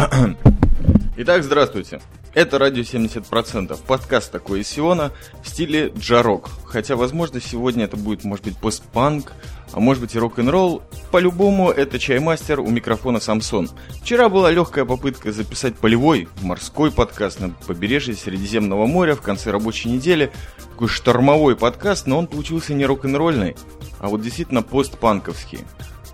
Итак, 1.16 1.44
здравствуйте. 1.44 2.00
Это 2.32 2.58
радио 2.58 2.82
70%, 2.82 3.78
подкаст 3.86 4.30
такой 4.32 4.60
из 4.60 4.68
Сиона 4.68 5.12
в 5.42 5.48
стиле 5.48 5.92
джарок. 5.98 6.48
Хотя, 6.64 6.96
возможно, 6.96 7.40
сегодня 7.40 7.84
это 7.84 7.96
будет, 7.96 8.24
может 8.24 8.44
быть, 8.44 8.56
постпанк, 8.56 9.32
а 9.72 9.80
может 9.80 10.00
быть 10.02 10.14
и 10.14 10.18
рок-н-ролл. 10.18 10.82
По-любому, 11.10 11.70
это 11.70 11.98
чаймастер 11.98 12.60
у 12.60 12.70
микрофона 12.70 13.20
Самсон. 13.20 13.68
Вчера 14.00 14.28
была 14.28 14.50
легкая 14.50 14.84
попытка 14.84 15.32
записать 15.32 15.74
полевой, 15.74 16.28
морской 16.40 16.90
подкаст 16.90 17.40
на 17.40 17.50
побережье 17.50 18.14
Средиземного 18.14 18.86
моря 18.86 19.14
в 19.16 19.22
конце 19.22 19.50
рабочей 19.50 19.90
недели. 19.90 20.32
Такой 20.70 20.88
штормовой 20.88 21.56
подкаст, 21.56 22.06
но 22.06 22.18
он 22.18 22.26
получился 22.26 22.72
не 22.72 22.86
рок-н-ролльный, 22.86 23.56
а 23.98 24.08
вот 24.08 24.22
действительно 24.22 24.62
постпанковский. 24.62 25.58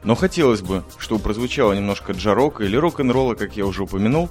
Но 0.06 0.14
хотелось 0.14 0.62
бы, 0.62 0.84
чтобы 0.98 1.20
прозвучало 1.20 1.72
немножко 1.72 2.12
джарока 2.12 2.62
или 2.62 2.76
рок-н-ролла, 2.76 3.34
как 3.34 3.56
я 3.56 3.66
уже 3.66 3.82
упомянул. 3.82 4.30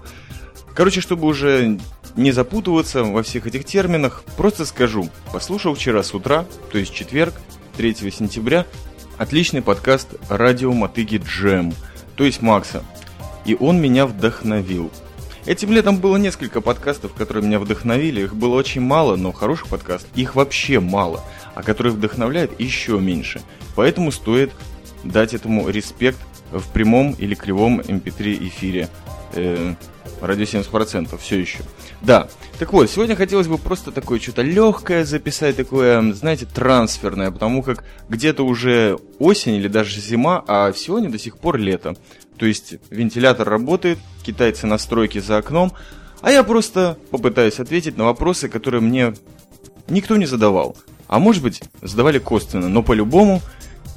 Короче, 0.73 1.01
чтобы 1.01 1.27
уже 1.27 1.77
не 2.15 2.31
запутываться 2.31 3.03
во 3.03 3.23
всех 3.23 3.45
этих 3.45 3.65
терминах, 3.65 4.23
просто 4.37 4.65
скажу. 4.65 5.09
Послушал 5.33 5.75
вчера 5.75 6.01
с 6.01 6.13
утра, 6.13 6.45
то 6.71 6.77
есть 6.77 6.93
четверг, 6.93 7.33
3 7.75 7.93
сентября, 8.09 8.65
отличный 9.17 9.61
подкаст 9.61 10.15
радио 10.29 10.71
Мотыги 10.71 11.17
Джем, 11.17 11.73
то 12.15 12.23
есть 12.23 12.41
Макса. 12.41 12.81
И 13.43 13.57
он 13.59 13.81
меня 13.81 14.05
вдохновил. 14.05 14.91
Этим 15.45 15.73
летом 15.73 15.97
было 15.97 16.15
несколько 16.15 16.61
подкастов, 16.61 17.13
которые 17.15 17.45
меня 17.45 17.59
вдохновили. 17.59 18.21
Их 18.21 18.33
было 18.33 18.55
очень 18.55 18.79
мало, 18.79 19.17
но 19.17 19.33
хороших 19.33 19.67
подкастов 19.67 20.09
их 20.15 20.35
вообще 20.35 20.79
мало, 20.79 21.21
а 21.53 21.63
которые 21.63 21.91
вдохновляют 21.91 22.57
еще 22.61 22.97
меньше. 22.97 23.41
Поэтому 23.75 24.13
стоит 24.13 24.53
дать 25.05 25.33
этому 25.33 25.69
респект 25.69 26.19
в 26.51 26.67
прямом 26.71 27.13
или 27.13 27.35
кривом 27.35 27.79
MP3 27.79 28.37
эм 28.37 28.47
эфире. 28.47 28.89
Э, 29.33 29.73
радио 30.21 30.43
70% 30.43 31.17
все 31.17 31.39
еще. 31.39 31.59
Да, 32.01 32.27
так 32.59 32.71
вот, 32.73 32.89
сегодня 32.89 33.15
хотелось 33.15 33.47
бы 33.47 33.57
просто 33.57 33.91
такое 33.91 34.19
что-то 34.19 34.41
легкое 34.41 35.05
записать, 35.05 35.55
такое, 35.55 36.13
знаете, 36.13 36.45
трансферное, 36.45 37.31
потому 37.31 37.63
как 37.63 37.83
где-то 38.09 38.45
уже 38.45 38.97
осень 39.19 39.55
или 39.55 39.67
даже 39.67 39.99
зима, 39.99 40.43
а 40.47 40.71
сегодня 40.73 41.09
до 41.09 41.19
сих 41.19 41.37
пор 41.37 41.57
лето. 41.57 41.95
То 42.37 42.45
есть 42.45 42.75
вентилятор 42.89 43.47
работает, 43.47 43.97
китайцы 44.23 44.67
на 44.67 44.77
стройке 44.77 45.21
за 45.21 45.37
окном, 45.37 45.73
а 46.21 46.31
я 46.31 46.43
просто 46.43 46.97
попытаюсь 47.11 47.59
ответить 47.59 47.97
на 47.97 48.05
вопросы, 48.05 48.49
которые 48.49 48.81
мне 48.81 49.13
никто 49.87 50.15
не 50.15 50.25
задавал. 50.25 50.77
А 51.07 51.19
может 51.19 51.43
быть, 51.43 51.61
задавали 51.81 52.19
косвенно, 52.19 52.67
но 52.67 52.83
по-любому 52.83 53.41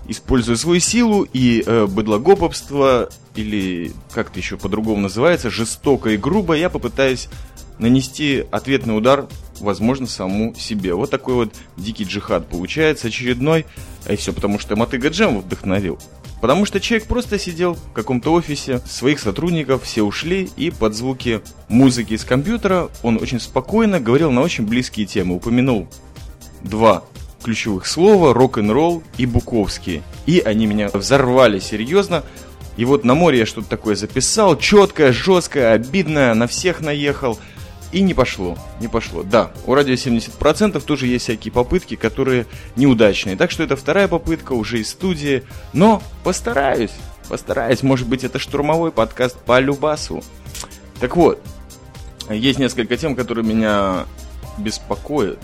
используя 0.08 0.56
свою 0.56 0.80
силу 0.80 1.26
и 1.32 1.62
э, 1.64 1.86
быдлогоповство, 1.86 3.10
или 3.36 3.92
как 4.12 4.30
это 4.30 4.38
еще 4.40 4.56
по-другому 4.56 5.02
называется, 5.02 5.50
жестоко 5.50 6.10
и 6.10 6.16
грубо, 6.16 6.54
я 6.54 6.70
попытаюсь 6.70 7.28
нанести 7.78 8.44
ответный 8.50 8.96
удар, 8.96 9.28
возможно, 9.60 10.06
саму 10.06 10.54
себе. 10.54 10.94
Вот 10.94 11.10
такой 11.10 11.34
вот 11.34 11.54
дикий 11.76 12.04
джихад 12.04 12.48
получается 12.48 13.08
очередной, 13.08 13.66
и 14.08 14.16
все 14.16 14.32
потому, 14.32 14.58
что 14.58 14.74
Мотыга 14.74 15.08
Джем 15.08 15.40
вдохновил. 15.40 15.98
Потому 16.40 16.64
что 16.64 16.80
человек 16.80 17.08
просто 17.08 17.38
сидел 17.38 17.74
в 17.74 17.92
каком-то 17.92 18.32
офисе, 18.32 18.80
своих 18.86 19.18
сотрудников 19.18 19.82
все 19.82 20.02
ушли, 20.02 20.48
и 20.56 20.70
под 20.70 20.94
звуки 20.94 21.40
музыки 21.68 22.14
из 22.14 22.24
компьютера 22.24 22.88
он 23.02 23.16
очень 23.20 23.40
спокойно 23.40 24.00
говорил 24.00 24.30
на 24.30 24.40
очень 24.40 24.66
близкие 24.66 25.06
темы. 25.06 25.34
Упомянул 25.34 25.88
два 26.62 27.04
ключевых 27.42 27.86
слова, 27.86 28.34
рок-н-ролл 28.34 29.02
и 29.16 29.26
Буковский. 29.26 30.02
И 30.26 30.40
они 30.40 30.66
меня 30.66 30.88
взорвали 30.88 31.58
серьезно. 31.58 32.24
И 32.76 32.84
вот 32.84 33.04
на 33.04 33.14
море 33.14 33.38
я 33.38 33.46
что-то 33.46 33.68
такое 33.68 33.96
записал, 33.96 34.56
четкое, 34.56 35.12
жесткое, 35.12 35.72
обидное, 35.72 36.34
на 36.34 36.46
всех 36.46 36.80
наехал. 36.80 37.38
И 37.90 38.02
не 38.02 38.12
пошло, 38.12 38.58
не 38.80 38.88
пошло. 38.88 39.22
Да, 39.22 39.50
у 39.66 39.74
радио 39.74 39.94
70% 39.94 40.80
тоже 40.84 41.06
есть 41.06 41.24
всякие 41.24 41.50
попытки, 41.50 41.96
которые 41.96 42.46
неудачные. 42.76 43.36
Так 43.36 43.50
что 43.50 43.62
это 43.62 43.76
вторая 43.76 44.08
попытка 44.08 44.52
уже 44.52 44.80
из 44.80 44.90
студии. 44.90 45.42
Но 45.72 46.02
постараюсь, 46.22 46.92
постараюсь. 47.28 47.82
Может 47.82 48.06
быть, 48.06 48.24
это 48.24 48.38
штурмовой 48.38 48.92
подкаст 48.92 49.38
по 49.38 49.58
Любасу. 49.58 50.22
Так 51.00 51.16
вот, 51.16 51.42
есть 52.28 52.58
несколько 52.58 52.96
тем, 52.96 53.16
которые 53.16 53.44
меня 53.44 54.04
беспокоят 54.58 55.38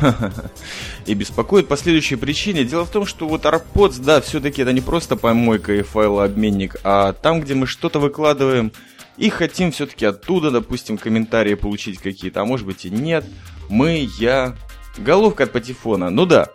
и 1.06 1.14
беспокоит 1.14 1.68
по 1.68 1.76
следующей 1.76 2.16
причине. 2.16 2.64
Дело 2.64 2.84
в 2.84 2.90
том, 2.90 3.06
что 3.06 3.28
вот 3.28 3.44
AirPods, 3.44 4.02
да, 4.02 4.20
все-таки 4.20 4.62
это 4.62 4.72
не 4.72 4.80
просто 4.80 5.16
помойка 5.16 5.74
и 5.74 5.82
файлообменник, 5.82 6.76
а 6.84 7.12
там, 7.12 7.40
где 7.40 7.54
мы 7.54 7.66
что-то 7.66 7.98
выкладываем 7.98 8.72
и 9.16 9.30
хотим 9.30 9.72
все-таки 9.72 10.06
оттуда, 10.06 10.50
допустим, 10.50 10.96
комментарии 10.96 11.54
получить 11.54 11.98
какие-то, 11.98 12.42
а 12.42 12.44
может 12.44 12.66
быть 12.66 12.84
и 12.84 12.90
нет. 12.90 13.24
Мы, 13.68 14.08
я, 14.18 14.56
головка 14.96 15.44
от 15.44 15.52
патефона. 15.52 16.10
Ну 16.10 16.24
да. 16.24 16.48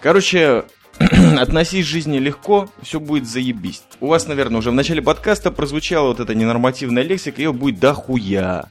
Короче, 0.00 0.64
относись 1.38 1.86
к 1.86 1.88
жизни 1.88 2.18
легко, 2.18 2.68
все 2.82 3.00
будет 3.00 3.26
заебись. 3.26 3.82
У 4.00 4.08
вас, 4.08 4.26
наверное, 4.26 4.58
уже 4.58 4.70
в 4.70 4.74
начале 4.74 5.00
подкаста 5.00 5.50
прозвучала 5.50 6.08
вот 6.08 6.20
эта 6.20 6.34
ненормативная 6.34 7.02
лексика, 7.02 7.40
ее 7.40 7.52
будет 7.52 7.80
дохуя. 7.80 8.70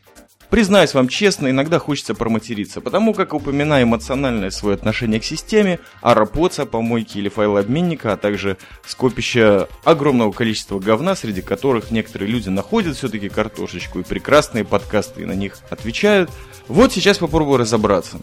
Признаюсь 0.49 0.95
вам 0.95 1.07
честно, 1.07 1.49
иногда 1.49 1.77
хочется 1.77 2.15
проматериться, 2.15 2.81
потому 2.81 3.13
как 3.13 3.33
упоминая 3.33 3.83
эмоциональное 3.83 4.49
свое 4.49 4.75
отношение 4.75 5.19
к 5.19 5.23
системе, 5.23 5.79
аэропоца, 6.01 6.65
помойки 6.65 7.19
или 7.19 7.29
файлообменника, 7.29 8.13
а 8.13 8.17
также 8.17 8.57
скопища 8.85 9.67
огромного 9.83 10.31
количества 10.31 10.79
говна, 10.79 11.15
среди 11.15 11.41
которых 11.41 11.91
некоторые 11.91 12.31
люди 12.31 12.49
находят 12.49 12.97
все-таки 12.97 13.29
картошечку 13.29 13.99
и 13.99 14.03
прекрасные 14.03 14.65
подкасты 14.65 15.21
и 15.21 15.25
на 15.25 15.33
них 15.33 15.57
отвечают. 15.69 16.31
Вот 16.67 16.91
сейчас 16.91 17.19
попробую 17.19 17.57
разобраться 17.57 18.17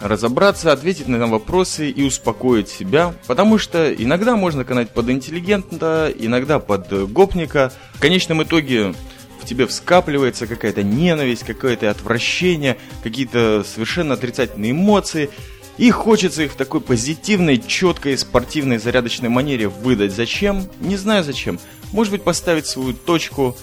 разобраться, 0.00 0.72
ответить 0.72 1.08
на 1.08 1.26
вопросы 1.26 1.88
и 1.88 2.02
успокоить 2.02 2.68
себя, 2.68 3.14
потому 3.26 3.58
что 3.58 3.92
иногда 3.92 4.36
можно 4.36 4.64
канать 4.64 4.90
под 4.90 5.08
интеллигента, 5.08 6.12
иногда 6.18 6.58
под 6.58 7.10
гопника. 7.10 7.72
В 7.94 8.00
конечном 8.00 8.42
итоге 8.42 8.94
тебе 9.44 9.66
вскапливается 9.66 10.46
какая-то 10.46 10.82
ненависть, 10.82 11.44
какое-то 11.44 11.90
отвращение, 11.90 12.78
какие-то 13.02 13.64
совершенно 13.64 14.14
отрицательные 14.14 14.72
эмоции. 14.72 15.30
И 15.76 15.90
хочется 15.90 16.42
их 16.42 16.52
в 16.52 16.56
такой 16.56 16.80
позитивной, 16.80 17.58
четкой, 17.58 18.16
спортивной, 18.16 18.78
зарядочной 18.78 19.28
манере 19.28 19.68
выдать. 19.68 20.12
Зачем? 20.12 20.68
Не 20.80 20.96
знаю 20.96 21.24
зачем. 21.24 21.58
Может 21.92 22.12
быть, 22.12 22.22
поставить 22.22 22.66
свою 22.66 22.92
точку, 22.92 23.56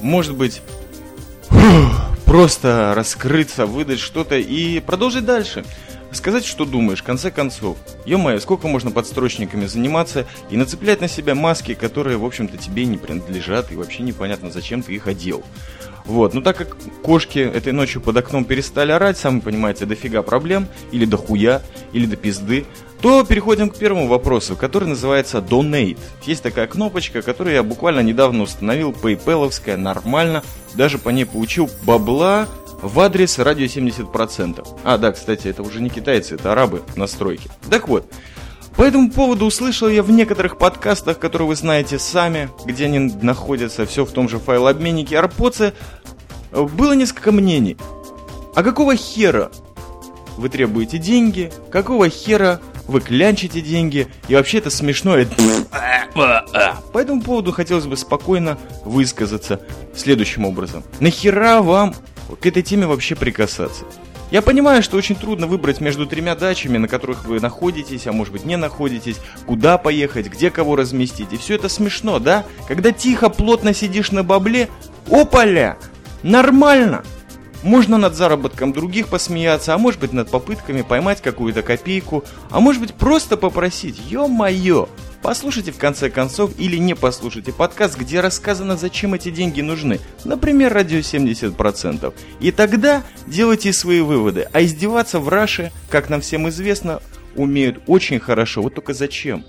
может 0.00 0.34
быть, 0.34 0.60
просто 2.24 2.92
раскрыться, 2.96 3.66
выдать 3.66 4.00
что-то 4.00 4.36
и 4.36 4.80
продолжить 4.80 5.24
дальше 5.24 5.64
сказать, 6.16 6.44
что 6.44 6.64
думаешь, 6.64 7.00
в 7.00 7.04
конце 7.04 7.30
концов. 7.30 7.76
Ё-моё, 8.04 8.38
сколько 8.40 8.68
можно 8.68 8.90
подстрочниками 8.90 9.66
заниматься 9.66 10.26
и 10.50 10.56
нацеплять 10.56 11.00
на 11.00 11.08
себя 11.08 11.34
маски, 11.34 11.74
которые, 11.74 12.16
в 12.16 12.24
общем-то, 12.24 12.56
тебе 12.56 12.84
не 12.84 12.98
принадлежат, 12.98 13.72
и 13.72 13.76
вообще 13.76 14.02
непонятно, 14.02 14.50
зачем 14.50 14.82
ты 14.82 14.94
их 14.94 15.06
одел. 15.06 15.42
Вот, 16.04 16.34
ну 16.34 16.42
так 16.42 16.56
как 16.56 16.76
кошки 17.02 17.38
этой 17.38 17.72
ночью 17.72 18.00
под 18.00 18.16
окном 18.16 18.44
перестали 18.44 18.90
орать, 18.90 19.18
сами 19.18 19.40
понимаете, 19.40 19.86
дофига 19.86 20.22
проблем, 20.22 20.66
или 20.90 21.04
до 21.04 21.16
хуя, 21.16 21.62
или 21.92 22.06
до 22.06 22.16
пизды, 22.16 22.66
то 23.00 23.24
переходим 23.24 23.68
к 23.68 23.76
первому 23.76 24.06
вопросу, 24.08 24.56
который 24.56 24.88
называется 24.88 25.38
Donate. 25.38 25.98
Есть 26.24 26.42
такая 26.42 26.66
кнопочка, 26.66 27.22
которую 27.22 27.54
я 27.54 27.62
буквально 27.62 28.00
недавно 28.00 28.42
установил, 28.42 28.90
PayPal, 28.90 29.76
нормально, 29.76 30.42
даже 30.74 30.98
по 30.98 31.10
ней 31.10 31.24
получил 31.24 31.70
бабла, 31.82 32.48
в 32.82 33.00
адрес 33.00 33.38
радио 33.38 33.64
70%. 33.66 34.66
А, 34.84 34.98
да, 34.98 35.12
кстати, 35.12 35.48
это 35.48 35.62
уже 35.62 35.80
не 35.80 35.88
китайцы, 35.88 36.34
это 36.34 36.52
арабы 36.52 36.82
настройки. 36.96 37.48
Так 37.70 37.88
вот, 37.88 38.12
по 38.76 38.82
этому 38.82 39.10
поводу 39.10 39.46
услышал 39.46 39.88
я 39.88 40.02
в 40.02 40.10
некоторых 40.10 40.58
подкастах, 40.58 41.18
которые 41.18 41.48
вы 41.48 41.56
знаете 41.56 41.98
сами, 41.98 42.50
где 42.64 42.86
они 42.86 42.98
находятся, 42.98 43.86
все 43.86 44.04
в 44.04 44.10
том 44.10 44.28
же 44.28 44.38
файлообменнике 44.38 45.18
Арпоце, 45.18 45.74
было 46.50 46.92
несколько 46.94 47.32
мнений. 47.32 47.76
А 48.54 48.62
какого 48.62 48.96
хера 48.96 49.50
вы 50.36 50.48
требуете 50.48 50.98
деньги? 50.98 51.52
Какого 51.70 52.08
хера 52.08 52.60
вы 52.88 53.00
клянчите 53.00 53.60
деньги? 53.60 54.08
И 54.28 54.34
вообще 54.34 54.58
это 54.58 54.70
смешно. 54.70 55.16
По 56.14 56.98
этому 56.98 57.22
поводу 57.22 57.52
хотелось 57.52 57.86
бы 57.86 57.96
спокойно 57.96 58.58
высказаться 58.84 59.60
следующим 59.94 60.44
образом. 60.44 60.82
Нахера 61.00 61.62
вам 61.62 61.94
к 62.40 62.46
этой 62.46 62.62
теме 62.62 62.86
вообще 62.86 63.14
прикасаться. 63.14 63.84
Я 64.30 64.40
понимаю, 64.40 64.82
что 64.82 64.96
очень 64.96 65.14
трудно 65.14 65.46
выбрать 65.46 65.82
между 65.82 66.06
тремя 66.06 66.34
дачами, 66.34 66.78
на 66.78 66.88
которых 66.88 67.26
вы 67.26 67.38
находитесь, 67.38 68.06
а 68.06 68.12
может 68.12 68.32
быть 68.32 68.46
не 68.46 68.56
находитесь, 68.56 69.18
куда 69.46 69.76
поехать, 69.76 70.28
где 70.28 70.50
кого 70.50 70.74
разместить. 70.74 71.34
И 71.34 71.36
все 71.36 71.56
это 71.56 71.68
смешно, 71.68 72.18
да? 72.18 72.46
Когда 72.66 72.92
тихо, 72.92 73.28
плотно 73.28 73.74
сидишь 73.74 74.10
на 74.10 74.22
бабле, 74.22 74.70
опаля, 75.10 75.76
нормально. 76.22 77.04
Можно 77.62 77.98
над 77.98 78.16
заработком 78.16 78.72
других 78.72 79.08
посмеяться, 79.08 79.74
а 79.74 79.78
может 79.78 80.00
быть 80.00 80.14
над 80.14 80.30
попытками 80.30 80.80
поймать 80.80 81.20
какую-то 81.20 81.62
копейку, 81.62 82.24
а 82.50 82.58
может 82.58 82.80
быть 82.80 82.94
просто 82.94 83.36
попросить, 83.36 84.00
ё-моё, 84.08 84.88
Послушайте 85.22 85.70
в 85.70 85.78
конце 85.78 86.10
концов 86.10 86.50
или 86.58 86.76
не 86.76 86.96
послушайте 86.96 87.52
подкаст, 87.52 87.96
где 87.96 88.20
рассказано, 88.20 88.76
зачем 88.76 89.14
эти 89.14 89.30
деньги 89.30 89.60
нужны. 89.60 90.00
Например, 90.24 90.72
радио 90.72 90.98
70%. 90.98 92.12
И 92.40 92.50
тогда 92.50 93.04
делайте 93.28 93.72
свои 93.72 94.00
выводы. 94.00 94.48
А 94.52 94.64
издеваться 94.64 95.20
в 95.20 95.28
Раше, 95.28 95.70
как 95.90 96.10
нам 96.10 96.22
всем 96.22 96.48
известно, 96.48 97.00
умеют 97.36 97.84
очень 97.86 98.18
хорошо. 98.18 98.62
Вот 98.62 98.74
только 98.74 98.94
зачем? 98.94 99.44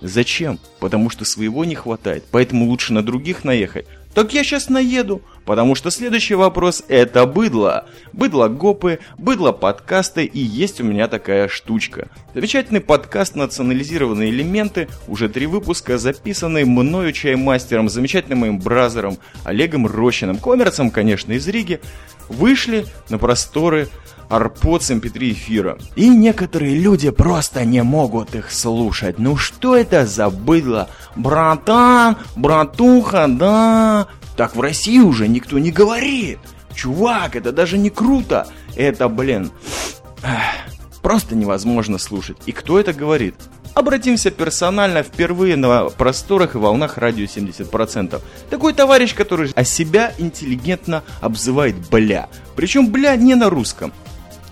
Зачем? 0.00 0.60
Потому 0.78 1.10
что 1.10 1.24
своего 1.24 1.64
не 1.64 1.74
хватает, 1.74 2.22
поэтому 2.30 2.66
лучше 2.66 2.92
на 2.92 3.02
других 3.02 3.42
наехать. 3.42 3.86
Так 4.14 4.32
я 4.32 4.44
сейчас 4.44 4.68
наеду, 4.68 5.22
потому 5.46 5.74
что 5.74 5.90
следующий 5.90 6.34
вопрос 6.34 6.82
это 6.88 7.24
быдло. 7.24 7.86
Быдло-гопы, 8.12 8.98
быдло-подкасты 9.16 10.24
и 10.24 10.40
есть 10.40 10.80
у 10.80 10.84
меня 10.84 11.08
такая 11.08 11.48
штучка. 11.48 12.08
Замечательный 12.34 12.80
подкаст 12.80 13.36
«Национализированные 13.36 14.30
элементы», 14.30 14.88
уже 15.08 15.28
три 15.30 15.46
выпуска, 15.46 15.96
записанный 15.96 16.64
мною 16.64 17.12
чаймастером, 17.12 17.88
замечательным 17.88 18.40
моим 18.40 18.58
бразером 18.58 19.16
Олегом 19.44 19.86
Рощиным, 19.86 20.36
коммерцем, 20.36 20.90
конечно, 20.90 21.32
из 21.32 21.46
Риги, 21.48 21.80
вышли 22.28 22.84
на 23.08 23.18
просторы 23.18 23.88
Арпод 24.28 24.82
с 24.82 24.90
MP3 24.90 25.32
эфира. 25.32 25.78
И 25.94 26.08
некоторые 26.08 26.76
люди 26.76 27.10
просто 27.10 27.64
не 27.64 27.82
могут 27.82 28.34
их 28.34 28.50
слушать. 28.50 29.18
Ну 29.18 29.36
что 29.36 29.76
это 29.76 30.04
за 30.04 30.30
быдло? 30.30 30.88
Братан, 31.14 32.16
братуха, 32.34 33.26
да. 33.28 34.08
Так 34.36 34.54
в 34.54 34.60
России 34.60 34.98
уже 35.00 35.28
никто 35.28 35.58
не 35.58 35.70
говорит. 35.70 36.38
Чувак, 36.74 37.36
это 37.36 37.52
даже 37.52 37.78
не 37.78 37.90
круто. 37.90 38.46
Это, 38.76 39.08
блин, 39.08 39.50
просто 41.02 41.34
невозможно 41.34 41.98
слушать. 41.98 42.36
И 42.46 42.52
кто 42.52 42.78
это 42.78 42.92
говорит? 42.92 43.34
Обратимся 43.74 44.30
персонально 44.30 45.02
впервые 45.02 45.56
на 45.56 45.90
просторах 45.90 46.54
и 46.54 46.58
волнах 46.58 46.96
радио 46.96 47.24
70%. 47.24 48.20
Такой 48.48 48.72
товарищ, 48.72 49.14
который 49.14 49.52
о 49.54 49.64
себя 49.64 50.14
интеллигентно 50.16 51.02
обзывает 51.20 51.76
бля. 51.90 52.28
Причем 52.56 52.88
бля 52.88 53.16
не 53.16 53.34
на 53.34 53.50
русском. 53.50 53.92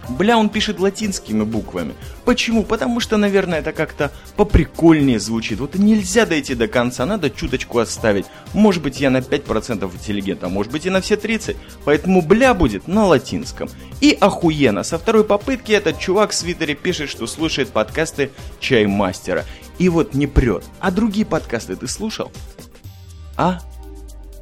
Бля, 0.09 0.37
он 0.37 0.49
пишет 0.49 0.81
латинскими 0.81 1.45
буквами. 1.45 1.95
Почему? 2.25 2.63
Потому 2.63 3.01
что, 3.01 3.17
наверное, 3.17 3.61
это 3.61 3.73
как-то 3.73 4.13
поприкольнее 4.37 5.19
звучит. 5.19 5.61
Вот 5.61 5.77
нельзя 5.77 6.27
дойти 6.27 6.55
до 6.55 6.69
конца, 6.69 7.07
надо 7.07 7.31
чуточку 7.31 7.79
оставить. 7.79 8.27
Может 8.53 8.83
быть, 8.83 9.01
я 9.01 9.11
на 9.11 9.19
5% 9.19 9.93
интеллигент, 9.95 10.45
а 10.45 10.49
может 10.49 10.73
быть 10.73 10.87
и 10.87 10.91
на 10.91 11.01
все 11.01 11.17
30. 11.17 11.57
Поэтому 11.85 12.23
бля 12.23 12.55
будет 12.55 12.87
на 12.89 13.07
латинском. 13.07 13.69
И 14.01 14.17
охуенно, 14.21 14.83
со 14.83 14.99
второй 14.99 15.25
попытки 15.25 15.73
этот 15.73 15.99
чувак 15.99 16.31
в 16.31 16.35
свитере 16.35 16.75
пишет, 16.75 17.11
что 17.11 17.27
слушает 17.27 17.71
подкасты 17.71 18.31
Чаймастера. 18.61 19.45
И 19.79 19.89
вот 19.89 20.15
не 20.15 20.27
прет. 20.27 20.65
А 20.81 20.91
другие 20.91 21.27
подкасты 21.27 21.77
ты 21.77 21.89
слушал? 21.89 22.31
А? 23.37 23.61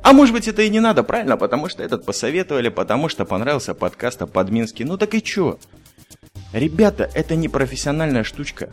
А 0.03 0.13
может 0.13 0.35
быть 0.35 0.49
это 0.49 0.63
и 0.63 0.69
не 0.69 0.81
надо, 0.81 1.05
правильно? 1.05 1.37
Потому 1.37 1.69
что 1.69 1.83
этот 1.83 2.05
посоветовали, 2.05 2.69
потому 2.69 3.09
что 3.09 3.25
понравился 3.25 3.73
подкаст 3.73 4.21
о 4.23 4.27
Подминске. 4.27 4.85
Ну 4.85 4.99
так 4.99 5.15
и 5.15 5.23
чё? 5.23 5.59
Ребята, 6.53 7.09
это 7.15 7.37
не 7.37 7.49
профессиональная 7.49 8.25
штучка. 8.25 8.69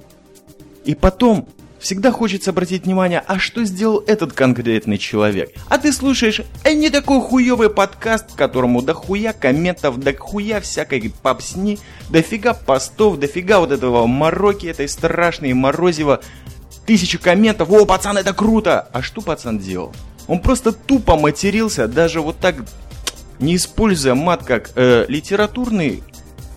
И 0.85 0.95
потом, 0.95 1.47
всегда 1.77 2.11
хочется 2.11 2.49
обратить 2.49 2.85
внимание, 2.85 3.23
а 3.27 3.37
что 3.37 3.63
сделал 3.63 4.03
этот 4.07 4.33
конкретный 4.33 4.97
человек? 4.97 5.51
А 5.69 5.77
ты 5.77 5.93
слушаешь, 5.93 6.41
а 6.63 6.73
не 6.73 6.89
такой 6.89 7.21
хуёвый 7.21 7.69
подкаст, 7.69 8.35
которому 8.35 8.81
дохуя 8.81 9.31
комментов, 9.31 9.99
дохуя 9.99 10.59
всякой 10.61 11.13
попсни, 11.21 11.77
дофига 12.09 12.55
постов, 12.55 13.19
дофига 13.19 13.59
вот 13.59 13.71
этого 13.71 14.07
мороки, 14.07 14.65
этой 14.65 14.89
страшной 14.89 15.53
морозива, 15.53 16.21
тысячу 16.87 17.19
комментов, 17.19 17.69
о, 17.69 17.85
пацан, 17.85 18.17
это 18.17 18.33
круто! 18.33 18.89
А 18.91 19.03
что 19.03 19.21
пацан 19.21 19.59
делал? 19.59 19.93
Он 20.29 20.39
просто 20.39 20.71
тупо 20.71 21.17
матерился, 21.17 21.87
даже 21.87 22.21
вот 22.21 22.37
так, 22.37 22.57
не 23.39 23.55
используя 23.55 24.13
мат 24.13 24.43
как 24.43 24.69
э, 24.75 25.05
литературный 25.07 26.03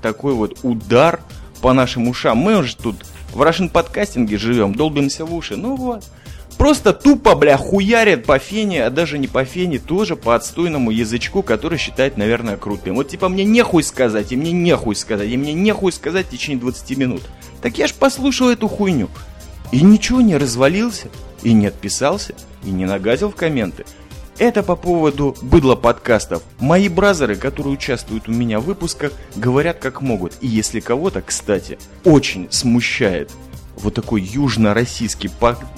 такой 0.03 0.35
вот 0.35 0.59
удар 0.63 1.21
по 1.63 1.73
нашим 1.73 2.07
ушам. 2.07 2.37
Мы 2.37 2.59
уже 2.59 2.77
тут 2.77 2.97
в 3.33 3.41
Russian 3.41 3.71
подкастинге 3.71 4.37
живем, 4.37 4.75
долбимся 4.75 5.25
в 5.25 5.35
уши. 5.35 5.57
Ну 5.57 5.77
вот. 5.77 6.05
Просто 6.59 6.93
тупо, 6.93 7.35
бля, 7.35 7.57
хуярит 7.57 8.27
по 8.27 8.39
фене, 8.39 8.85
а 8.85 8.91
даже 8.91 9.19
не 9.19 9.27
по 9.27 9.43
фене, 9.47 9.79
тоже 9.79 10.17
по 10.17 10.35
отстойному 10.35 10.91
язычку, 10.91 11.43
который 11.43 11.79
считает, 11.79 12.19
наверное, 12.19 12.59
крутым. 12.59 12.97
Вот 12.97 13.09
типа 13.09 13.31
мне 13.31 13.45
нехуй 13.45 13.85
сказать, 13.85 14.33
и 14.33 14.37
мне 14.37 14.53
нехуй 14.53 14.95
сказать, 14.97 15.31
и 15.31 15.37
мне 15.39 15.55
нехуй 15.55 15.93
сказать 15.93 16.27
в 16.27 16.31
течение 16.31 16.61
20 16.61 16.99
минут. 16.99 17.23
Так 17.63 17.79
я 17.79 17.87
ж 17.87 17.95
послушал 17.95 18.51
эту 18.51 18.69
хуйню. 18.69 19.09
И 19.71 19.81
ничего 19.81 20.21
не 20.21 20.37
развалился, 20.37 21.09
и 21.43 21.55
не 21.55 21.69
отписался 21.69 22.35
и 22.65 22.71
не 22.71 22.85
нагадил 22.85 23.31
в 23.31 23.37
комменты. 23.37 23.85
Это 24.39 24.63
по 24.63 24.77
поводу 24.77 25.37
быдла 25.43 25.75
подкастов. 25.77 26.43
Мои 26.59 26.89
бразеры, 26.89 27.37
которые 27.37 27.75
участвуют 27.75 28.29
у 28.29 28.33
меня 28.33 28.61
в 28.61 28.65
выпусках, 28.65 29.13
говорят 29.37 29.79
как 29.79 30.01
могут. 30.01 30.33
И 30.41 30.47
если 30.47 30.81
кого-то, 30.81 31.21
кстати, 31.21 31.79
очень 32.05 32.49
смущает 32.51 33.31
вот 33.77 33.95
такой 33.95 34.23
южно-российский 34.23 35.31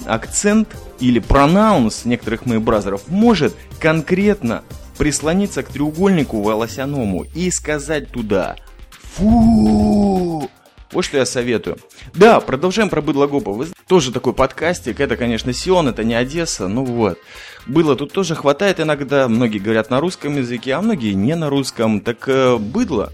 акцент 0.05 0.69
или 0.99 1.19
пронаунс 1.19 2.05
некоторых 2.05 2.45
моих 2.45 2.61
бразеров, 2.61 3.03
может 3.07 3.55
конкретно 3.79 4.63
прислониться 4.97 5.61
к 5.61 5.67
треугольнику 5.67 6.41
волосяному 6.41 7.25
и 7.35 7.51
сказать 7.51 8.09
туда 8.11 8.55
«Фу!» 8.89 10.49
Вот 10.91 11.03
что 11.03 11.17
я 11.17 11.25
советую. 11.25 11.77
Да, 12.13 12.39
продолжаем 12.39 12.89
про 12.89 13.01
быдлогопа. 13.01 13.51
Вы 13.51 13.67
тоже 13.87 14.11
такой 14.11 14.33
подкастик. 14.33 14.99
Это, 14.99 15.15
конечно, 15.17 15.53
Сион, 15.53 15.87
это 15.87 16.03
не 16.03 16.15
Одесса. 16.15 16.67
Ну 16.67 16.83
вот. 16.83 17.19
Было 17.65 17.95
тут 17.95 18.11
тоже 18.11 18.35
хватает 18.35 18.79
иногда. 18.79 19.27
Многие 19.27 19.59
говорят 19.59 19.89
на 19.89 19.99
русском 19.99 20.37
языке, 20.37 20.73
а 20.73 20.81
многие 20.81 21.13
не 21.13 21.35
на 21.35 21.49
русском. 21.49 22.01
Так 22.01 22.27
э, 22.27 22.57
быдло. 22.57 23.11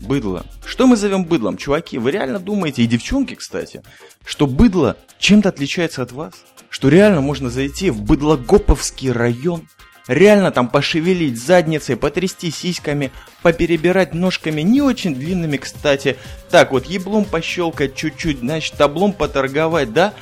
Быдло. 0.00 0.46
Что 0.64 0.86
мы 0.86 0.96
зовем 0.96 1.24
быдлом? 1.24 1.56
Чуваки, 1.56 1.98
вы 1.98 2.12
реально 2.12 2.38
думаете, 2.38 2.82
и 2.82 2.86
девчонки, 2.86 3.34
кстати, 3.34 3.82
что 4.24 4.46
быдло 4.46 4.96
чем-то 5.18 5.48
отличается 5.48 6.02
от 6.02 6.12
вас? 6.12 6.34
Что 6.70 6.88
реально 6.88 7.20
можно 7.20 7.50
зайти 7.50 7.90
в 7.90 8.02
быдлогоповский 8.02 9.10
район 9.10 9.66
Реально 10.08 10.50
там 10.50 10.68
пошевелить 10.68 11.38
задницей, 11.38 11.96
потрясти 11.96 12.50
сиськами, 12.50 13.12
поперебирать 13.42 14.14
ножками, 14.14 14.62
не 14.62 14.80
очень 14.80 15.14
длинными, 15.14 15.58
кстати. 15.58 16.16
Так 16.50 16.72
вот, 16.72 16.86
еблом 16.86 17.26
пощелкать 17.26 17.94
чуть-чуть, 17.94 18.38
значит, 18.40 18.74
таблом 18.74 19.12
поторговать, 19.12 19.92
да? 19.92 20.14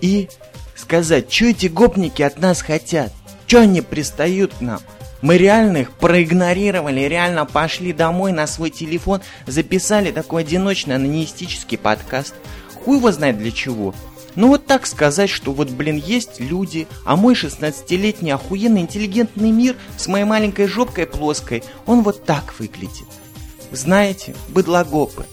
И 0.00 0.28
сказать, 0.76 1.32
что 1.32 1.46
эти 1.46 1.66
гопники 1.66 2.22
от 2.22 2.38
нас 2.38 2.62
хотят? 2.62 3.12
Что 3.48 3.60
они 3.60 3.82
пристают 3.82 4.54
к 4.54 4.60
нам? 4.60 4.80
Мы 5.22 5.38
реально 5.38 5.78
их 5.78 5.92
проигнорировали, 5.92 7.00
реально 7.00 7.44
пошли 7.44 7.92
домой 7.92 8.32
на 8.32 8.46
свой 8.46 8.70
телефон, 8.70 9.22
записали 9.46 10.12
такой 10.12 10.42
одиночный 10.42 10.96
анонистический 10.96 11.78
подкаст. 11.78 12.34
Хуй 12.84 12.96
его 12.96 13.10
знает 13.12 13.38
для 13.38 13.50
чего. 13.50 13.94
Ну 14.34 14.48
вот 14.48 14.66
так 14.66 14.86
сказать, 14.86 15.28
что 15.28 15.52
вот, 15.52 15.70
блин, 15.70 15.96
есть 15.96 16.40
люди, 16.40 16.86
а 17.04 17.16
мой 17.16 17.34
16-летний 17.34 18.30
охуенно 18.30 18.78
интеллигентный 18.78 19.50
мир 19.50 19.76
с 19.96 20.06
моей 20.06 20.24
маленькой 20.24 20.68
жопкой 20.68 21.06
плоской, 21.06 21.62
он 21.86 22.02
вот 22.02 22.24
так 22.24 22.54
выглядит. 22.58 23.06
Знаете, 23.70 24.34
быдлогопы. 24.48 25.26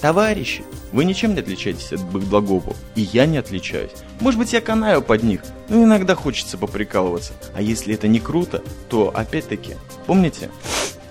Товарищи, 0.00 0.64
вы 0.92 1.04
ничем 1.04 1.34
не 1.34 1.40
отличаетесь 1.40 1.92
от 1.92 2.02
быдлогопов, 2.04 2.76
и 2.96 3.02
я 3.02 3.24
не 3.26 3.38
отличаюсь. 3.38 3.92
Может 4.20 4.38
быть, 4.38 4.52
я 4.52 4.60
канаю 4.60 5.00
под 5.00 5.22
них, 5.22 5.42
но 5.68 5.82
иногда 5.82 6.14
хочется 6.14 6.58
поприкалываться. 6.58 7.32
А 7.54 7.62
если 7.62 7.94
это 7.94 8.08
не 8.08 8.20
круто, 8.20 8.62
то, 8.88 9.12
опять-таки, 9.14 9.74
помните, 10.06 10.50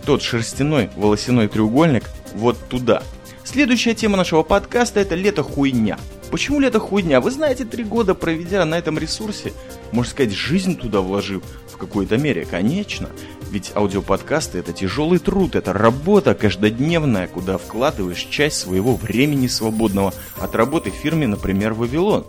тот 0.06 0.22
шерстяной 0.22 0.89
волосяной 0.96 1.48
треугольник 1.48 2.10
вот 2.36 2.58
туда. 2.70 3.03
Следующая 3.44 3.96
тема 3.96 4.18
нашего 4.18 4.44
подкаста– 4.44 5.00
это 5.01 5.15
лето 5.15 5.44
хуйня. 5.44 5.98
Почему 6.32 6.62
ли 6.62 6.68
это 6.68 6.80
хуйня? 6.80 7.20
Вы 7.20 7.30
знаете, 7.30 7.66
три 7.66 7.84
года 7.84 8.16
проведя 8.16 8.64
на 8.64 8.76
этом 8.78 8.98
ресурсе, 8.98 9.52
можно 9.92 10.12
сказать, 10.12 10.32
жизнь 10.32 10.78
туда 10.78 11.02
вложив 11.02 11.44
в 11.68 11.76
какой-то 11.76 12.18
мере, 12.18 12.48
конечно. 12.50 13.10
Ведь 13.52 13.74
аудиоподкасты 13.76 14.60
это 14.60 14.72
тяжелый 14.72 15.20
труд, 15.20 15.56
это 15.56 15.74
работа 15.74 16.34
каждодневная, 16.34 17.28
куда 17.28 17.58
вкладываешь 17.58 18.26
часть 18.30 18.60
своего 18.60 18.96
времени 18.96 19.48
свободного 19.48 20.14
от 20.40 20.56
работы 20.56 20.90
в 20.90 20.96
фирме, 20.96 21.28
например, 21.28 21.74
Вавилон. 21.74 22.26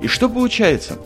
И 0.00 0.06
что 0.06 0.30
получается? 0.30 0.98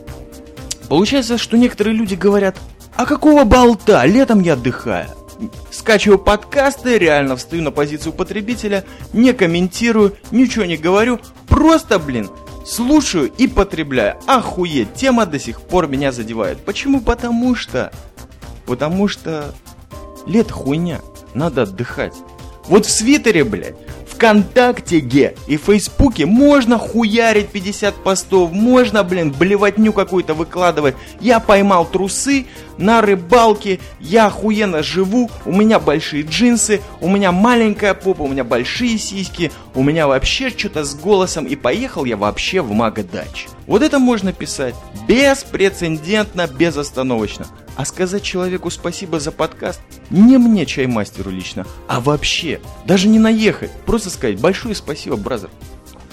Получается, 0.88 1.38
что 1.38 1.56
некоторые 1.58 1.96
люди 1.96 2.14
говорят, 2.14 2.56
а 2.94 3.04
какого 3.04 3.42
болта, 3.42 4.06
летом 4.06 4.42
я 4.42 4.52
отдыхаю. 4.52 5.08
Скачиваю 5.70 6.18
подкасты, 6.18 6.96
реально 6.98 7.36
встаю 7.36 7.62
на 7.62 7.70
позицию 7.70 8.12
потребителя, 8.12 8.84
не 9.12 9.32
комментирую, 9.32 10.16
ничего 10.30 10.64
не 10.64 10.76
говорю, 10.76 11.20
просто, 11.56 11.98
блин, 11.98 12.28
слушаю 12.66 13.32
и 13.32 13.46
потребляю. 13.46 14.18
Охуеть, 14.26 14.92
тема 14.92 15.24
до 15.24 15.38
сих 15.38 15.62
пор 15.62 15.88
меня 15.88 16.12
задевает. 16.12 16.62
Почему? 16.62 17.00
Потому 17.00 17.54
что... 17.54 17.90
Потому 18.66 19.08
что... 19.08 19.54
Лето 20.26 20.52
хуйня, 20.52 21.00
надо 21.32 21.62
отдыхать. 21.62 22.12
Вот 22.66 22.84
в 22.84 22.90
свитере, 22.90 23.42
блядь, 23.42 23.76
ВКонтакте 24.16 25.00
и 25.46 25.56
Фейсбуке 25.58 26.24
можно 26.24 26.78
хуярить 26.78 27.48
50 27.48 27.94
постов, 28.02 28.50
можно, 28.50 29.04
блин, 29.04 29.30
блевотню 29.30 29.92
какую-то 29.92 30.32
выкладывать. 30.32 30.96
Я 31.20 31.38
поймал 31.38 31.84
трусы 31.84 32.46
на 32.78 33.02
рыбалке, 33.02 33.78
я 34.00 34.26
охуенно 34.26 34.82
живу, 34.82 35.30
у 35.44 35.52
меня 35.52 35.78
большие 35.78 36.22
джинсы, 36.22 36.80
у 37.00 37.10
меня 37.10 37.30
маленькая 37.30 37.92
попа, 37.92 38.22
у 38.22 38.28
меня 38.28 38.44
большие 38.44 38.98
сиськи, 38.98 39.52
у 39.74 39.82
меня 39.82 40.06
вообще 40.06 40.48
что-то 40.48 40.84
с 40.84 40.94
голосом, 40.94 41.44
и 41.44 41.54
поехал 41.54 42.06
я 42.06 42.16
вообще 42.16 42.62
в 42.62 42.72
Магадач. 42.72 43.46
Вот 43.66 43.82
это 43.82 43.98
можно 43.98 44.32
писать 44.32 44.74
беспрецедентно, 45.06 46.46
безостановочно. 46.46 47.46
А 47.76 47.84
сказать 47.84 48.22
человеку 48.22 48.70
спасибо 48.70 49.20
за 49.20 49.30
подкаст 49.30 49.80
не 50.10 50.38
мне, 50.38 50.64
чаймастеру 50.64 51.30
лично, 51.30 51.66
а 51.88 52.00
вообще. 52.00 52.60
Даже 52.86 53.06
не 53.06 53.18
наехать, 53.18 53.70
просто 53.84 54.08
сказать 54.08 54.40
большое 54.40 54.74
спасибо, 54.74 55.16
brother. 55.16 55.50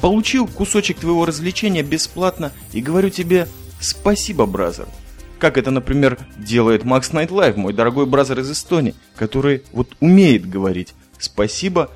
Получил 0.02 0.46
кусочек 0.46 1.00
твоего 1.00 1.26
развлечения 1.26 1.82
бесплатно 1.82 2.52
и 2.74 2.82
говорю 2.82 3.10
тебе 3.10 3.48
спасибо, 3.80 4.46
brother. 4.46 4.88
Как 5.40 5.58
это, 5.58 5.72
например, 5.72 6.18
делает 6.38 6.84
Макс 6.84 7.14
Nightlive, 7.14 7.56
мой 7.56 7.74
дорогой 7.74 8.06
brother 8.06 8.40
из 8.40 8.52
Эстонии, 8.52 8.96
который 9.16 9.64
вот 9.72 9.96
умеет 10.02 10.50
говорить 10.50 10.94
спасибо 11.18 11.90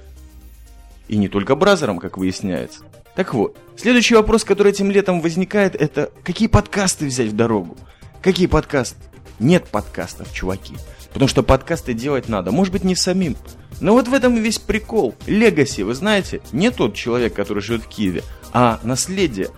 и 1.10 1.18
не 1.18 1.28
только 1.28 1.56
brother 1.56 1.87
ам, 1.87 2.00
как 2.00 2.18
выясняется. 2.18 2.82
Так 3.16 3.34
вот, 3.34 3.58
следующий 3.76 4.16
вопрос, 4.16 4.44
который 4.44 4.72
этим 4.72 4.92
летом 4.92 5.20
возникает, 5.20 5.76
это 5.76 6.12
какие 6.24 6.48
подкасты 6.48 7.08
взять 7.08 7.30
в 7.30 7.36
дорогу? 7.36 7.76
Какие 8.22 8.48
подкасты? 8.48 8.98
Нет 9.40 9.68
подкастов, 9.68 10.34
чуваки. 10.34 10.76
Потому 11.14 11.28
что 11.28 11.44
подкасты 11.44 11.94
делать 11.94 12.30
надо. 12.30 12.52
Может 12.52 12.74
быть, 12.74 12.84
не 12.84 12.96
самим. 12.96 13.36
Но 13.80 13.94
вот 13.94 14.08
в 14.08 14.14
этом 14.14 14.36
весь 14.36 14.60
прикол. 14.60 15.16
Легаси, 15.26 15.82
вы 15.82 15.94
знаете, 15.94 16.42
не 16.52 16.72
тот 16.72 16.96
человек, 16.96 17.34
который 17.34 17.62
живет 17.62 17.84
в 17.84 17.88
Киеве, 17.88 18.24
а 18.54 18.80
наследие. 18.84 19.50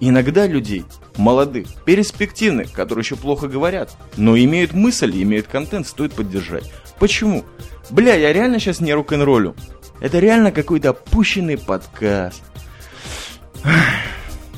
Иногда 0.00 0.46
людей, 0.46 0.84
молодых, 1.16 1.68
перспективных, 1.84 2.72
которые 2.72 3.02
еще 3.02 3.16
плохо 3.16 3.48
говорят, 3.48 3.96
но 4.16 4.36
имеют 4.36 4.72
мысль, 4.72 5.22
имеют 5.22 5.46
контент, 5.46 5.86
стоит 5.86 6.12
поддержать. 6.12 6.70
Почему? 6.98 7.44
Бля, 7.90 8.14
я 8.14 8.32
реально 8.32 8.58
сейчас 8.58 8.80
не 8.80 8.92
рок-н-роллю. 8.92 9.54
Это 10.00 10.18
реально 10.18 10.52
какой-то 10.52 10.90
опущенный 10.90 11.56
подкаст. 11.56 12.42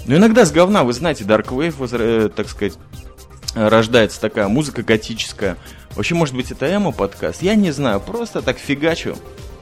Но 0.07 0.17
иногда 0.17 0.45
с 0.45 0.51
говна, 0.51 0.85
вы 0.85 0.93
знаете, 0.93 1.25
Dark 1.25 1.49
Wave, 1.49 1.89
э, 1.93 2.29
так 2.31 2.49
сказать, 2.49 2.79
рождается 3.55 4.21
такая 4.21 4.49
музыка 4.49 4.83
готическая. 4.83 5.57
Вообще, 5.95 6.15
может 6.15 6.35
быть, 6.35 6.51
это 6.51 6.73
эмо 6.75 6.93
подкаст? 6.93 7.43
Я 7.43 7.55
не 7.55 7.71
знаю, 7.71 8.01
просто 8.01 8.43
так 8.43 8.59
фигачу 8.59 9.17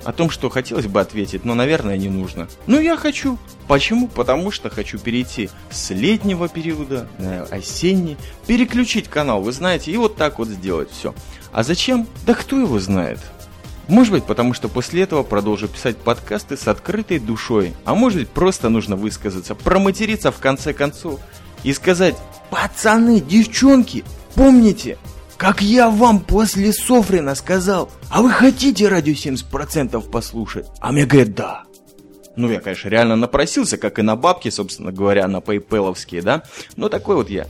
о 0.04 0.12
том, 0.12 0.30
что 0.30 0.50
хотелось 0.50 0.86
бы 0.86 1.00
ответить, 1.00 1.44
но, 1.44 1.54
наверное, 1.54 1.96
не 1.96 2.08
нужно. 2.08 2.48
Ну, 2.66 2.78
я 2.78 2.96
хочу. 2.96 3.38
Почему? 3.66 4.06
Потому 4.06 4.52
что 4.52 4.70
хочу 4.70 4.98
перейти 4.98 5.50
с 5.70 5.90
летнего 5.90 6.48
периода 6.48 7.08
на 7.18 7.42
осенний, 7.44 8.16
переключить 8.46 9.08
канал, 9.08 9.42
вы 9.42 9.50
знаете, 9.50 9.90
и 9.90 9.96
вот 9.96 10.16
так 10.16 10.38
вот 10.38 10.48
сделать 10.48 10.90
все. 10.92 11.14
А 11.52 11.64
зачем? 11.64 12.06
Да 12.24 12.34
кто 12.34 12.60
его 12.60 12.78
знает? 12.78 13.18
Может 13.88 14.12
быть, 14.12 14.24
потому 14.24 14.52
что 14.52 14.68
после 14.68 15.02
этого 15.02 15.22
продолжу 15.22 15.68
писать 15.68 15.96
подкасты 15.96 16.56
с 16.56 16.66
открытой 16.68 17.18
душой. 17.18 17.74
А 17.84 17.94
может 17.94 18.18
быть, 18.18 18.28
просто 18.28 18.68
нужно 18.68 18.96
высказаться, 18.96 19.54
проматериться 19.54 20.30
в 20.30 20.38
конце 20.38 20.72
концов 20.72 21.20
и 21.64 21.72
сказать 21.72 22.16
«Пацаны, 22.50 23.20
девчонки, 23.20 24.04
помните, 24.34 24.98
как 25.36 25.60
я 25.60 25.90
вам 25.90 26.20
после 26.20 26.72
Софрина 26.72 27.34
сказал, 27.34 27.90
а 28.10 28.22
вы 28.22 28.30
хотите 28.30 28.88
радио 28.88 29.12
70% 29.12 30.10
послушать?» 30.10 30.66
А 30.80 30.92
мне 30.92 31.06
говорят 31.06 31.34
«Да». 31.34 31.62
Ну, 32.36 32.50
я, 32.50 32.60
конечно, 32.60 32.88
реально 32.88 33.16
напросился, 33.16 33.78
как 33.78 33.98
и 33.98 34.02
на 34.02 34.14
бабки, 34.14 34.50
собственно 34.50 34.92
говоря, 34.92 35.26
на 35.26 35.40
пейпеловские, 35.40 36.20
да? 36.20 36.42
Но 36.76 36.90
такой 36.90 37.16
вот 37.16 37.30
я. 37.30 37.46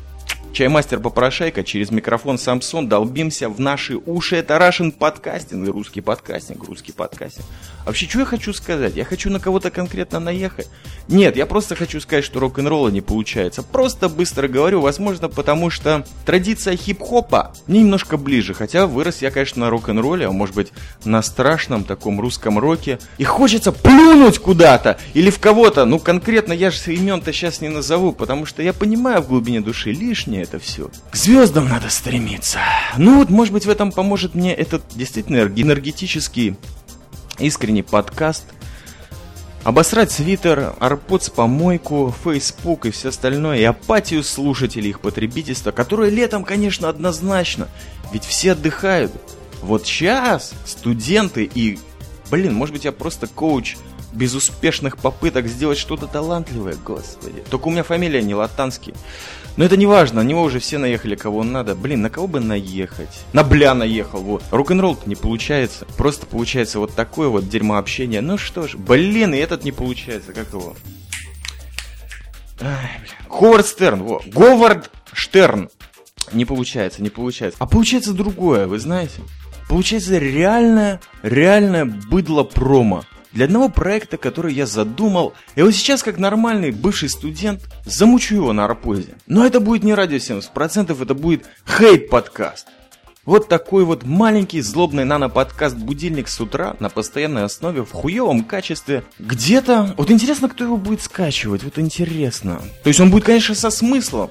Чаймастер 0.56 1.00
Попрошайка 1.00 1.62
через 1.62 1.90
микрофон 1.90 2.38
Самсон 2.38 2.88
долбимся 2.88 3.50
в 3.50 3.60
наши 3.60 3.98
уши. 4.06 4.36
Это 4.36 4.54
Russian 4.54 4.90
подкастинг, 4.90 5.68
русский 5.68 6.00
подкастинг, 6.00 6.64
русский 6.64 6.92
подкастинг. 6.92 7.44
Вообще, 7.84 8.08
что 8.08 8.20
я 8.20 8.25
хочу 8.25 8.54
сказать? 8.54 8.96
Я 8.96 9.04
хочу 9.04 9.28
на 9.28 9.38
кого-то 9.38 9.70
конкретно 9.70 10.18
наехать? 10.18 10.70
Нет, 11.08 11.36
я 11.36 11.44
просто 11.44 11.76
хочу 11.76 12.00
сказать, 12.00 12.25
что 12.25 12.40
рок-н-ролла 12.40 12.88
не 12.88 13.02
получается. 13.02 13.62
Просто 13.62 14.08
быстро 14.08 14.48
говорю, 14.48 14.80
возможно, 14.80 15.28
потому 15.28 15.68
что 15.68 16.06
традиция 16.25 16.75
хип-хопа 16.75 17.52
мне 17.66 17.80
немножко 17.80 18.16
ближе. 18.16 18.54
Хотя 18.54 18.86
вырос 18.86 19.20
я, 19.20 19.30
конечно, 19.30 19.60
на 19.60 19.70
рок-н-ролле, 19.70 20.26
а 20.26 20.32
может 20.32 20.54
быть 20.54 20.72
на 21.04 21.20
страшном 21.20 21.84
таком 21.84 22.18
русском 22.18 22.58
роке. 22.58 22.98
И 23.18 23.25
хочется 23.25 23.72
плюнуть 23.72 24.38
куда-то 24.38 24.98
или 25.12 25.28
в 25.28 25.38
кого-то. 25.38 25.84
Ну, 25.84 25.98
конкретно 25.98 26.54
я 26.54 26.70
же 26.70 26.94
имен-то 26.94 27.30
сейчас 27.34 27.60
не 27.60 27.68
назову, 27.68 28.12
потому 28.12 28.46
что 28.46 28.62
я 28.62 28.72
понимаю 28.72 29.20
в 29.20 29.28
глубине 29.28 29.60
души 29.60 29.92
лишнее 29.92 30.45
это 30.48 30.58
все. 30.58 30.90
К 31.10 31.16
звездам 31.16 31.68
надо 31.68 31.90
стремиться. 31.90 32.60
Ну 32.96 33.18
вот, 33.18 33.30
может 33.30 33.52
быть, 33.52 33.66
в 33.66 33.70
этом 33.70 33.92
поможет 33.92 34.34
мне 34.34 34.54
этот 34.54 34.82
действительно 34.94 35.42
энергетический 35.42 36.56
искренний 37.38 37.82
подкаст. 37.82 38.44
Обосрать 39.64 40.12
свитер, 40.12 40.74
арпоц 40.78 41.28
помойку, 41.28 42.14
фейсбук 42.22 42.86
и 42.86 42.92
все 42.92 43.08
остальное, 43.08 43.58
и 43.58 43.64
апатию 43.64 44.22
слушателей 44.22 44.90
их 44.90 45.00
потребительства, 45.00 45.72
которое 45.72 46.08
летом, 46.08 46.44
конечно, 46.44 46.88
однозначно, 46.88 47.66
ведь 48.12 48.24
все 48.24 48.52
отдыхают. 48.52 49.12
Вот 49.62 49.84
сейчас 49.84 50.52
студенты 50.64 51.50
и, 51.52 51.80
блин, 52.30 52.54
может 52.54 52.74
быть 52.74 52.84
я 52.84 52.92
просто 52.92 53.26
коуч 53.26 53.76
безуспешных 54.16 54.99
попыток 54.99 55.46
сделать 55.46 55.78
что-то 55.78 56.06
талантливое, 56.06 56.75
господи. 56.75 57.44
Только 57.50 57.68
у 57.68 57.70
меня 57.70 57.82
фамилия 57.82 58.23
не 58.23 58.35
латанский. 58.35 58.94
Но 59.56 59.64
это 59.64 59.76
не 59.76 59.87
важно, 59.87 60.23
на 60.23 60.26
него 60.26 60.42
уже 60.42 60.58
все 60.58 60.76
наехали, 60.76 61.14
кого 61.14 61.42
надо. 61.42 61.75
Блин, 61.75 62.02
на 62.02 62.11
кого 62.11 62.26
бы 62.26 62.40
наехать? 62.40 63.25
На 63.32 63.42
бля 63.42 63.75
наехал, 63.75 64.20
вот. 64.20 64.42
Рок-н-ролл 64.50 64.99
не 65.06 65.14
получается. 65.14 65.87
Просто 65.96 66.26
получается 66.26 66.78
вот 66.78 66.94
такое 66.94 67.28
вот 67.28 67.49
дерьмо 67.49 67.78
общения. 67.78 68.20
Ну 68.20 68.37
что 68.37 68.68
ж, 68.68 68.75
блин, 68.75 69.35
и 69.35 69.38
этот 69.38 69.64
не 69.64 69.73
получается, 69.73 70.32
как 70.32 70.52
его? 70.52 70.76
Ай. 72.61 73.00
Ховард 73.28 73.66
Стерн, 73.66 74.02
во. 74.02 74.23
Говард 74.26 74.90
Штерн. 75.12 75.70
Не 76.32 76.44
получается, 76.44 77.02
не 77.02 77.11
получается. 77.11 77.56
А 77.61 77.66
получается 77.66 78.12
другое, 78.12 78.66
вы 78.66 78.78
знаете? 78.78 79.20
Получается 79.68 80.18
реальное, 80.18 81.00
реальное 81.23 81.85
быдло 81.85 82.44
промо 82.44 83.04
для 83.37 83.45
одного 83.45 83.69
проекта, 83.69 84.16
который 84.16 84.55
я 84.55 84.64
задумал. 84.64 85.35
И 85.57 85.62
вот 85.62 85.75
сейчас, 85.75 86.02
как 86.02 86.16
нормальный 86.16 86.71
бывший 86.71 87.11
студент, 87.11 87.61
замучу 87.85 88.35
его 88.35 88.55
на 88.55 88.64
арпозе. 88.64 89.14
Но 89.26 89.45
это 89.45 89.61
будет 89.61 89.85
не 89.85 89.93
радио 89.93 90.16
70%, 90.16 91.02
это 91.02 91.14
будет 91.14 91.45
хейт-подкаст. 91.66 92.66
Вот 93.26 93.49
такой 93.49 93.85
вот 93.85 94.05
маленький 94.05 94.62
злобный 94.62 95.05
нано-подкаст-будильник 95.05 96.28
с 96.28 96.40
утра 96.40 96.76
на 96.81 96.88
постоянной 96.88 97.45
основе 97.45 97.85
в 97.85 97.93
хуевом 97.93 98.43
качестве. 98.43 99.05
Где-то... 99.19 99.95
Вот 99.99 100.11
интересно, 100.11 100.49
кто 100.49 100.64
его 100.64 100.78
будет 100.78 101.02
скачивать, 101.02 101.62
вот 101.62 101.78
интересно. 101.78 102.62
То 102.85 102.88
есть 102.88 103.00
он 103.00 103.11
будет, 103.11 103.25
конечно, 103.25 103.55
со 103.55 103.69
смыслом, 103.69 104.31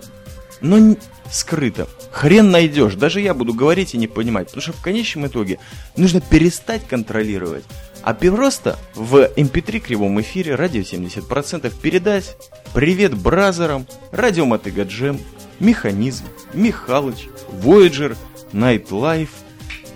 но 0.62 0.96
скрыто. 1.32 1.88
Хрен 2.12 2.50
найдешь. 2.50 2.96
Даже 2.96 3.22
я 3.22 3.34
буду 3.34 3.54
говорить 3.54 3.94
и 3.94 3.98
не 3.98 4.08
понимать. 4.08 4.48
Потому 4.48 4.62
что 4.62 4.74
в 4.74 4.82
конечном 4.82 5.28
итоге 5.28 5.60
нужно 5.96 6.22
перестать 6.22 6.88
контролировать 6.88 7.66
а 8.06 8.14
просто 8.14 8.78
в 8.94 9.16
MP3 9.36 9.78
эм 9.78 9.82
кривом 9.82 10.22
эфире 10.22 10.54
радио 10.54 10.82
70% 10.82 11.74
передать 11.82 12.38
привет 12.76 13.16
бразерам, 13.18 13.88
радио 14.12 14.46
Мотыга 14.46 14.84
Джем, 14.84 15.20
Механизм, 15.60 16.26
Михалыч, 16.54 17.28
Voyager, 17.50 18.16
Nightlife, 18.54 19.30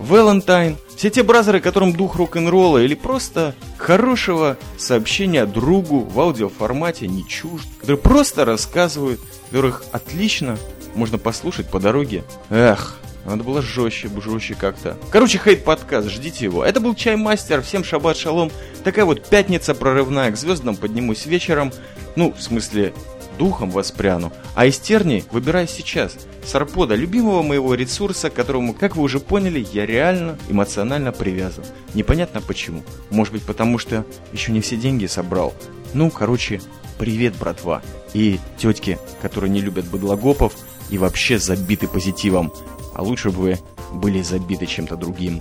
Valentine, 0.00 0.76
все 0.96 1.08
те 1.10 1.22
бразеры, 1.22 1.60
которым 1.60 1.92
дух 1.92 2.16
рок-н-ролла 2.16 2.78
или 2.78 2.94
просто 2.94 3.54
хорошего 3.78 4.56
сообщения 4.76 5.46
другу 5.46 6.00
в 6.00 6.18
аудиоформате 6.18 7.06
не 7.06 7.24
чужд, 7.28 7.68
которые 7.78 7.98
просто 7.98 8.44
рассказывают, 8.44 9.20
которых 9.50 9.84
отлично 9.92 10.58
можно 10.96 11.16
послушать 11.16 11.70
по 11.70 11.78
дороге. 11.78 12.24
Эх, 12.48 12.98
надо 13.30 13.44
было 13.44 13.62
жестче, 13.62 14.10
жестче 14.22 14.54
как-то. 14.54 14.96
Короче, 15.10 15.38
хейт-подкаст, 15.38 16.08
ждите 16.08 16.44
его. 16.44 16.64
Это 16.64 16.80
был 16.80 16.94
Чай-мастер, 16.94 17.62
всем 17.62 17.84
шаббат 17.84 18.16
шалом. 18.16 18.50
Такая 18.84 19.04
вот 19.04 19.24
пятница 19.24 19.74
прорывная, 19.74 20.30
к 20.32 20.36
звездам 20.36 20.76
поднимусь 20.76 21.26
вечером. 21.26 21.72
Ну, 22.16 22.32
в 22.32 22.42
смысле, 22.42 22.92
духом 23.38 23.70
воспряну. 23.70 24.32
А 24.54 24.66
из 24.66 24.78
терни 24.78 25.24
выбираю 25.30 25.68
сейчас. 25.68 26.16
Сарпода, 26.44 26.94
любимого 26.94 27.42
моего 27.42 27.74
ресурса, 27.74 28.30
к 28.30 28.34
которому, 28.34 28.74
как 28.74 28.96
вы 28.96 29.02
уже 29.02 29.20
поняли, 29.20 29.66
я 29.72 29.86
реально 29.86 30.36
эмоционально 30.48 31.12
привязан. 31.12 31.64
Непонятно 31.94 32.40
почему. 32.40 32.82
Может 33.10 33.32
быть 33.32 33.42
потому, 33.44 33.78
что 33.78 34.04
еще 34.32 34.52
не 34.52 34.60
все 34.60 34.76
деньги 34.76 35.06
собрал. 35.06 35.54
Ну, 35.94 36.10
короче, 36.10 36.60
привет, 36.98 37.34
братва. 37.36 37.80
И 38.12 38.40
тетки, 38.58 38.98
которые 39.22 39.50
не 39.50 39.60
любят 39.60 39.86
быдлогопов 39.86 40.54
и 40.90 40.98
вообще 40.98 41.38
забиты 41.38 41.88
позитивом 41.88 42.52
а 42.94 43.02
лучше 43.02 43.30
бы 43.30 43.38
вы 43.38 43.58
были 43.92 44.20
забиты 44.22 44.66
чем-то 44.66 44.94
другим. 44.96 45.40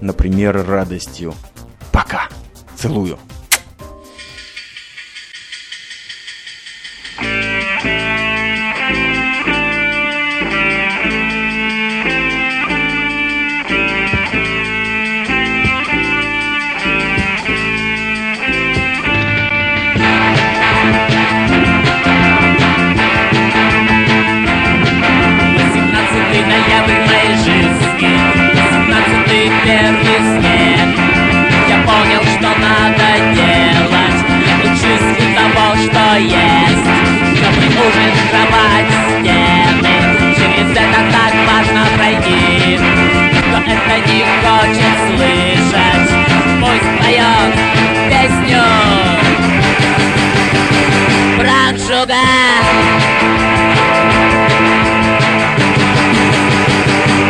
Например, 0.00 0.66
радостью. 0.66 1.34
Пока! 1.92 2.28
Целую! 2.76 3.18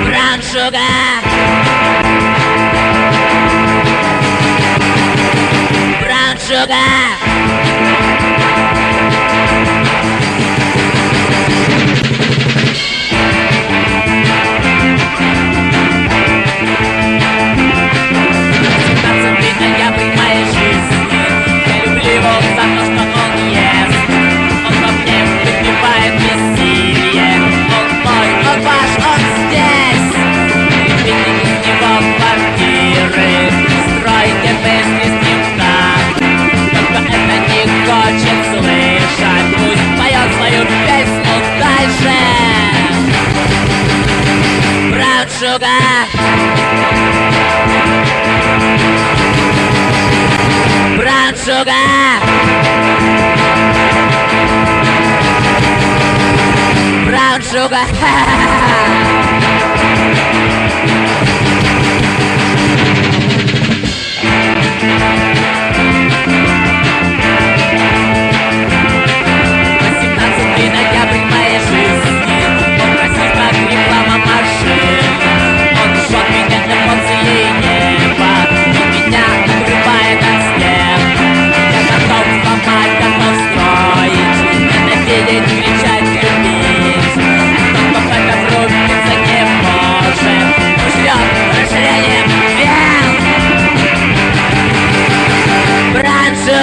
brown 0.07 0.41
sugar, 0.43 0.79
brown 6.03 6.37
sugar. 6.39 7.26
drogas. 45.59 46.11
Brown 50.97 51.35
sugar. 51.35 52.21
Brown 57.07 57.43
sugar. 57.43 58.46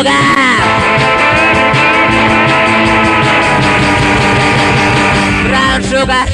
sugar. 0.03 0.63
Brown 5.47 5.83
sugar. 5.83 6.32